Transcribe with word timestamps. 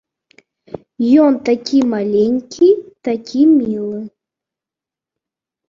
Ён 1.25 1.33
такі 1.49 1.79
маленькі, 1.93 2.69
такі 3.11 3.41
мілы. 3.55 3.99